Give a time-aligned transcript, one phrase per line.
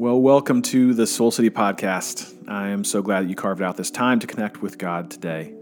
[0.00, 2.48] Well, welcome to the Soul City podcast.
[2.48, 5.52] I am so glad that you carved out this time to connect with God today.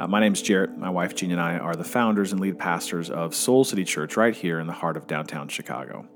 [0.00, 0.76] Uh, my name is Jarrett.
[0.76, 4.16] My wife Jean and I are the founders and lead pastors of Soul City Church
[4.16, 6.08] right here in the heart of downtown Chicago.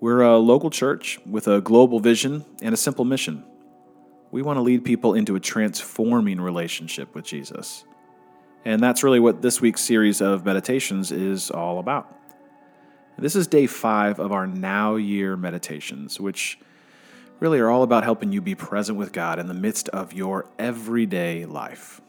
[0.00, 3.42] We're a local church with a global vision and a simple mission.
[4.30, 7.86] We want to lead people into a transforming relationship with Jesus.
[8.66, 12.19] And that's really what this week's series of meditations is all about.
[13.20, 16.58] This is day five of our Now Year meditations, which
[17.38, 20.46] really are all about helping you be present with God in the midst of your
[20.58, 22.00] everyday life.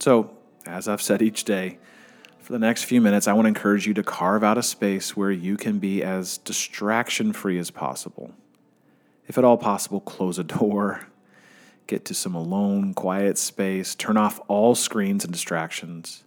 [0.00, 0.30] So,
[0.64, 1.76] as I've said each day,
[2.38, 5.14] for the next few minutes, I want to encourage you to carve out a space
[5.14, 8.32] where you can be as distraction free as possible.
[9.26, 11.08] If at all possible, close a door,
[11.86, 16.24] get to some alone, quiet space, turn off all screens and distractions.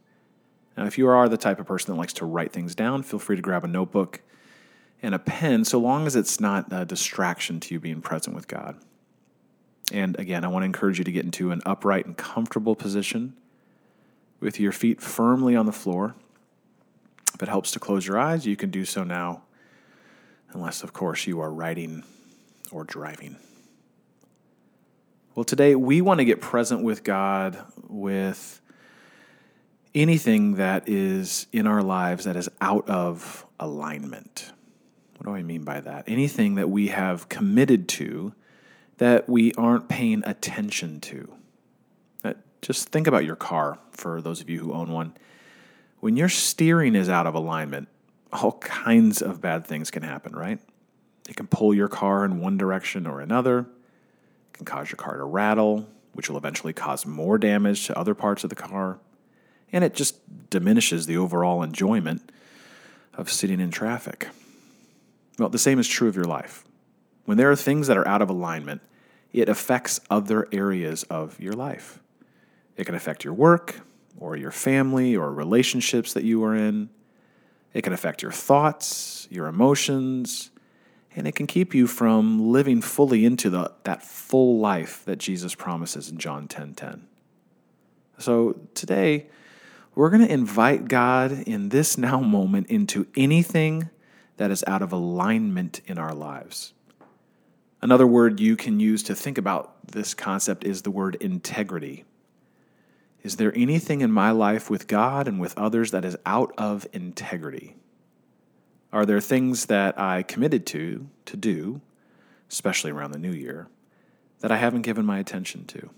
[0.81, 3.19] Now, if you are the type of person that likes to write things down, feel
[3.19, 4.19] free to grab a notebook
[5.03, 8.47] and a pen, so long as it's not a distraction to you being present with
[8.47, 8.81] God.
[9.93, 13.35] And again, I want to encourage you to get into an upright and comfortable position
[14.39, 16.15] with your feet firmly on the floor.
[17.35, 19.43] If it helps to close your eyes, you can do so now,
[20.51, 22.03] unless, of course, you are writing
[22.71, 23.35] or driving.
[25.35, 28.57] Well, today we want to get present with God with
[29.93, 34.51] anything that is in our lives that is out of alignment.
[35.17, 36.05] What do I mean by that?
[36.07, 38.33] Anything that we have committed to
[38.97, 41.33] that we aren't paying attention to.
[42.61, 45.13] Just think about your car for those of you who own one.
[45.99, 47.87] When your steering is out of alignment,
[48.31, 50.59] all kinds of bad things can happen, right?
[51.27, 53.59] It can pull your car in one direction or another.
[53.59, 58.13] It can cause your car to rattle, which will eventually cause more damage to other
[58.13, 58.99] parts of the car
[59.71, 62.31] and it just diminishes the overall enjoyment
[63.13, 64.29] of sitting in traffic.
[65.37, 66.63] Well, the same is true of your life.
[67.25, 68.81] When there are things that are out of alignment,
[69.33, 71.99] it affects other areas of your life.
[72.75, 73.81] It can affect your work,
[74.19, 76.89] or your family, or relationships that you are in.
[77.73, 80.51] It can affect your thoughts, your emotions,
[81.15, 85.55] and it can keep you from living fully into the, that full life that Jesus
[85.55, 86.47] promises in John 10:10.
[86.47, 87.07] 10, 10.
[88.17, 89.27] So today,
[89.93, 93.89] we're going to invite God in this now moment into anything
[94.37, 96.73] that is out of alignment in our lives.
[97.81, 102.05] Another word you can use to think about this concept is the word integrity.
[103.23, 106.87] Is there anything in my life with God and with others that is out of
[106.93, 107.75] integrity?
[108.93, 111.81] Are there things that I committed to to do,
[112.49, 113.67] especially around the new year,
[114.39, 115.89] that I haven't given my attention to?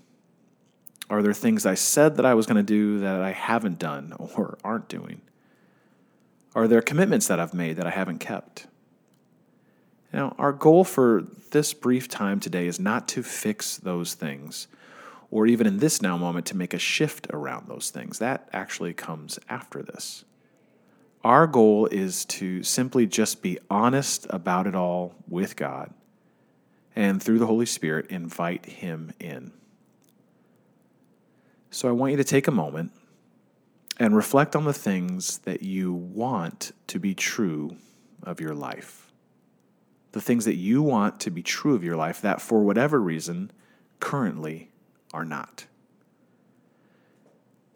[1.10, 4.14] Are there things I said that I was going to do that I haven't done
[4.18, 5.20] or aren't doing?
[6.54, 8.66] Are there commitments that I've made that I haven't kept?
[10.12, 14.68] Now, our goal for this brief time today is not to fix those things,
[15.30, 18.20] or even in this now moment to make a shift around those things.
[18.20, 20.24] That actually comes after this.
[21.24, 25.92] Our goal is to simply just be honest about it all with God
[26.94, 29.52] and through the Holy Spirit invite Him in.
[31.74, 32.92] So I want you to take a moment
[33.98, 37.78] and reflect on the things that you want to be true
[38.22, 39.10] of your life.
[40.12, 43.50] The things that you want to be true of your life that, for whatever reason,
[43.98, 44.70] currently
[45.12, 45.66] are not.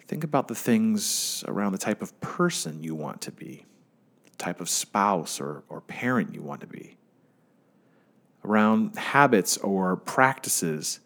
[0.06, 3.66] Think about the things around the type of person you want to be,
[4.31, 6.97] the type of spouse or, or parent you want to be,
[8.44, 11.00] around habits or practices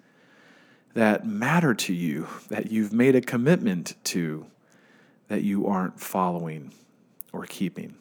[0.94, 4.46] that matter to you, that you've made a commitment to,
[5.28, 6.72] that you aren't following
[7.32, 7.94] or keeping.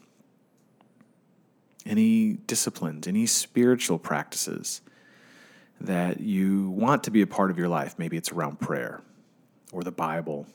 [1.85, 4.81] Any disciplines, any spiritual practices
[5.80, 9.01] that you want to be a part of your life, maybe it's around prayer
[9.72, 10.46] or the Bible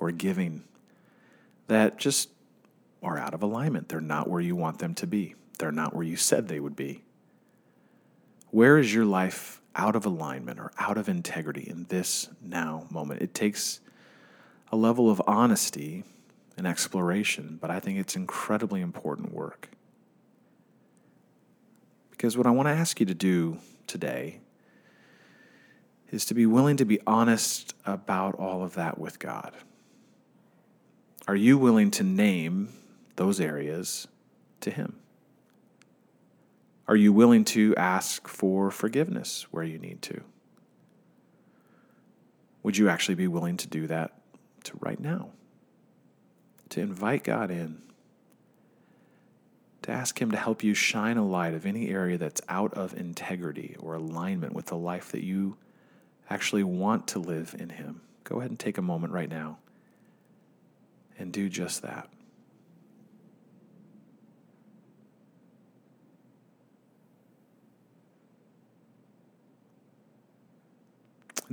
[0.00, 0.64] or giving,
[1.66, 2.30] that just
[3.02, 3.88] are out of alignment.
[3.88, 6.76] They're not where you want them to be, they're not where you said they would
[6.76, 7.02] be.
[8.50, 13.22] Where is your life out of alignment or out of integrity in this now moment.
[13.22, 13.80] It takes
[14.70, 16.04] a level of honesty
[16.56, 19.70] and exploration, but I think it's incredibly important work.
[22.10, 24.40] Because what I want to ask you to do today
[26.10, 29.52] is to be willing to be honest about all of that with God.
[31.26, 32.68] Are you willing to name
[33.16, 34.06] those areas
[34.60, 35.00] to Him?
[36.86, 40.22] Are you willing to ask for forgiveness where you need to?
[42.62, 44.12] Would you actually be willing to do that
[44.64, 45.30] to right now?
[46.70, 47.82] To invite God in,
[49.82, 52.94] to ask Him to help you shine a light of any area that's out of
[52.94, 55.56] integrity or alignment with the life that you
[56.30, 58.00] actually want to live in Him.
[58.24, 59.58] Go ahead and take a moment right now
[61.18, 62.08] and do just that.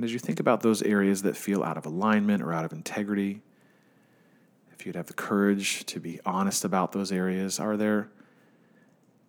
[0.01, 2.73] And as you think about those areas that feel out of alignment or out of
[2.73, 3.43] integrity,
[4.73, 8.09] if you'd have the courage to be honest about those areas, are there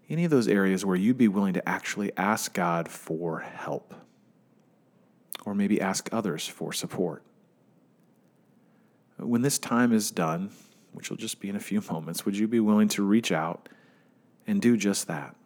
[0.08, 3.92] any of those areas where you'd be willing to actually ask God for help?
[5.44, 7.22] Or maybe ask others for support?
[9.18, 10.52] When this time is done,
[10.92, 13.68] which will just be in a few moments, would you be willing to reach out
[14.46, 15.36] and do just that?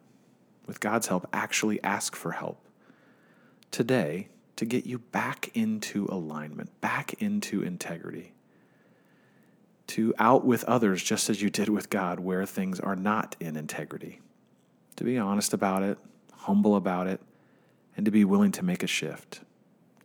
[0.67, 2.65] With God's help, actually ask for help
[3.71, 8.33] today to get you back into alignment, back into integrity,
[9.85, 13.55] to out with others just as you did with God where things are not in
[13.55, 14.19] integrity,
[14.97, 15.97] to be honest about it,
[16.33, 17.21] humble about it,
[17.95, 19.41] and to be willing to make a shift,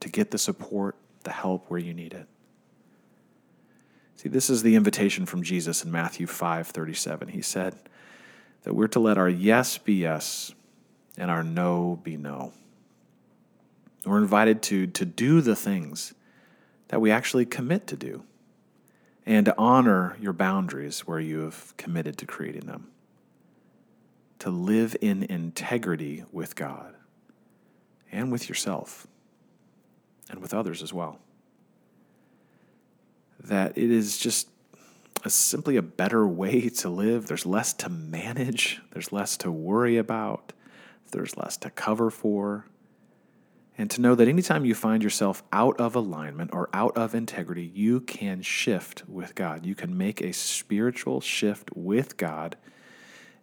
[0.01, 2.29] to get the support, the help where you need it.
[4.17, 7.29] See, this is the invitation from Jesus in Matthew 5:37.
[7.29, 7.75] He said
[8.63, 10.53] that we're to let our yes be yes
[11.17, 12.53] and our no be no.
[14.05, 16.15] We're invited to, to do the things
[16.89, 18.25] that we actually commit to do
[19.25, 22.89] and to honor your boundaries where you have committed to creating them.
[24.41, 26.97] To live in integrity with God
[28.11, 29.07] and with yourself
[30.29, 31.21] and with others as well.
[33.39, 34.49] That it is just
[35.25, 37.27] a, simply a better way to live.
[37.27, 40.53] There's less to manage, there's less to worry about,
[41.13, 42.67] there's less to cover for
[43.79, 47.71] and to know that anytime you find yourself out of alignment or out of integrity,
[47.75, 49.65] you can shift with God.
[49.65, 52.57] You can make a spiritual shift with God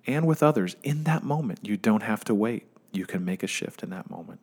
[0.05, 1.59] and with others in that moment.
[1.63, 2.67] You don't have to wait.
[2.91, 4.39] You can make a shift in that moment.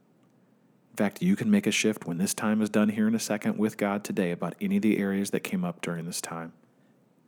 [0.92, 3.20] In fact, you can make a shift when this time is done here in a
[3.20, 6.52] second with God today about any of the areas that came up during this time.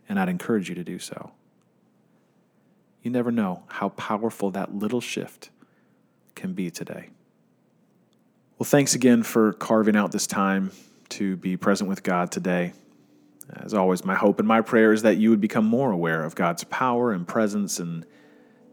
[0.08, 1.32] And I'd encourage you to do so.
[3.02, 5.50] You never know how powerful that little shift
[6.34, 7.10] can be today.
[8.58, 10.72] Well, thanks again for carving out this time
[11.10, 12.72] to be present with God today.
[13.55, 16.34] As always, my hope and my prayer is that you would become more aware of
[16.34, 18.05] God's power and presence and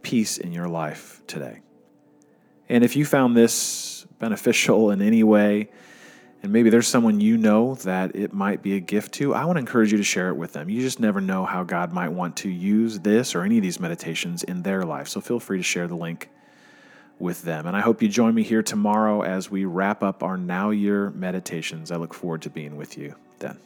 [0.01, 1.59] peace in your life today.
[2.67, 5.69] And if you found this beneficial in any way,
[6.41, 9.57] and maybe there's someone you know that it might be a gift to, I want
[9.57, 10.67] to encourage you to share it with them.
[10.67, 13.79] You just never know how God might want to use this or any of these
[13.79, 15.07] meditations in their life.
[15.09, 16.31] So feel free to share the link
[17.19, 17.65] with them.
[17.65, 21.11] And I hope you join me here tomorrow as we wrap up our Now Year
[21.11, 21.91] meditations.
[21.91, 23.57] I look forward to being with you then.